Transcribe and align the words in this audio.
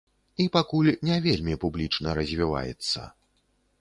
І 0.43 0.45
пакуль 0.55 0.87
не 1.09 1.17
вельмі 1.27 1.57
публічна 1.65 2.17
развіваецца. 2.21 2.99